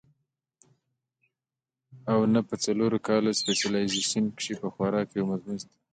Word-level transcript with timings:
او 2.11 2.19
نۀ 2.31 2.41
پۀ 2.47 2.55
څلور 2.63 2.91
کاله 3.07 3.31
سپېشلائزېشن 3.39 4.25
کښې 4.37 4.53
پۀ 4.59 4.67
خوراک 4.73 5.07
يو 5.17 5.23
مضمون 5.31 5.55
شته 5.61 5.75